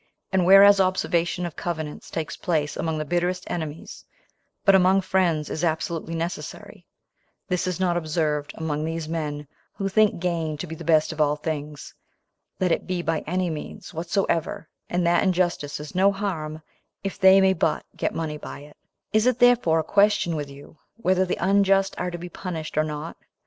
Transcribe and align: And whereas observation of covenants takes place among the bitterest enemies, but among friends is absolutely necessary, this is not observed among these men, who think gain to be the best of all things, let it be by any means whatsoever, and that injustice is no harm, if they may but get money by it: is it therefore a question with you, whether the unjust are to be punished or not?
And 0.31 0.47
whereas 0.47 0.81
observation 0.81 1.45
of 1.45 1.55
covenants 1.55 2.09
takes 2.09 2.35
place 2.35 2.75
among 2.75 2.97
the 2.97 3.05
bitterest 3.05 3.43
enemies, 3.45 4.03
but 4.65 4.73
among 4.73 5.01
friends 5.01 5.47
is 5.47 5.63
absolutely 5.63 6.15
necessary, 6.15 6.87
this 7.49 7.67
is 7.67 7.79
not 7.79 7.95
observed 7.95 8.51
among 8.55 8.83
these 8.83 9.07
men, 9.07 9.47
who 9.73 9.87
think 9.89 10.19
gain 10.19 10.57
to 10.57 10.65
be 10.65 10.73
the 10.73 10.83
best 10.83 11.11
of 11.13 11.21
all 11.21 11.35
things, 11.35 11.93
let 12.59 12.71
it 12.71 12.87
be 12.87 13.03
by 13.03 13.19
any 13.27 13.51
means 13.51 13.93
whatsoever, 13.93 14.67
and 14.89 15.05
that 15.05 15.21
injustice 15.21 15.79
is 15.79 15.93
no 15.93 16.11
harm, 16.11 16.63
if 17.03 17.19
they 17.19 17.39
may 17.39 17.53
but 17.53 17.85
get 17.95 18.15
money 18.15 18.37
by 18.39 18.61
it: 18.61 18.75
is 19.13 19.27
it 19.27 19.37
therefore 19.37 19.77
a 19.77 19.83
question 19.83 20.35
with 20.35 20.49
you, 20.49 20.79
whether 20.97 21.25
the 21.25 21.37
unjust 21.39 21.93
are 21.99 22.09
to 22.09 22.17
be 22.17 22.27
punished 22.27 22.75
or 22.75 22.83
not? 22.83 23.17